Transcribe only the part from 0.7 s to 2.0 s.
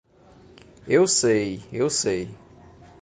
Eu sei, eu